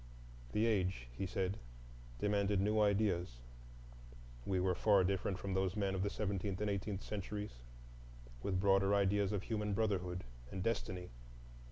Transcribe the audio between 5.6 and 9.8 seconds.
men of the seventeenth and eighteenth centuries,—with broader ideas of human